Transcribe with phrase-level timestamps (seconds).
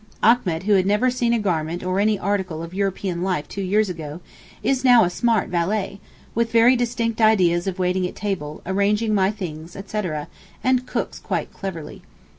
[0.23, 3.87] Achmet, who had never seen a garment or any article of European life two years
[3.87, 4.19] ago,
[4.63, 5.99] is now a smart valet,
[6.33, 10.27] with very distinct ideas of waiting at table, arranging my things etc.
[10.63, 12.01] and cooks quite cleverly.